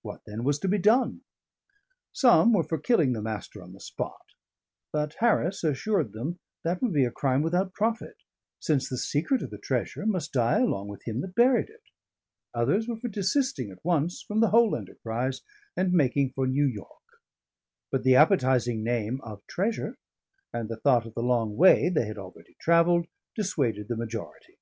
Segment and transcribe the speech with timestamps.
[0.00, 1.20] What, then, was to be done?
[2.10, 4.28] Some were for killing the Master on the spot;
[4.94, 8.16] but Harris assured them that would be a crime without profit,
[8.58, 11.82] since the secret of the treasure must die along with him that buried it.
[12.54, 15.42] Others were for desisting at once from the whole enterprise
[15.76, 17.02] and making for New York;
[17.92, 19.98] but the appetising name of treasure,
[20.50, 24.56] and the thought of the long way they had already travelled, dissuaded the majority.